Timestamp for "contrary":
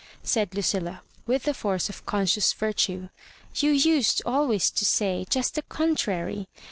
5.61-6.47